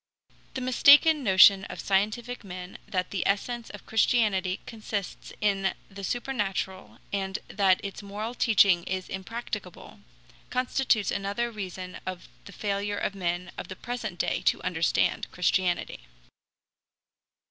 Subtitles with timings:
[0.55, 6.97] The mistaken notion of scientific men that the essence of Christianity consists in the supernatural,
[7.13, 9.99] and that its moral teaching is impracticable,
[10.49, 15.99] constitutes another reason of the failure of men of the present day to understand Christianity.